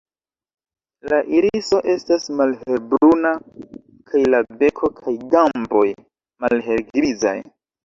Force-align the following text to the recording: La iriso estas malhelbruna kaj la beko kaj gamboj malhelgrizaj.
La 1.11 1.19
iriso 1.39 1.81
estas 1.95 2.25
malhelbruna 2.39 3.35
kaj 4.09 4.23
la 4.35 4.41
beko 4.65 4.91
kaj 5.03 5.15
gamboj 5.37 5.85
malhelgrizaj. 6.43 7.39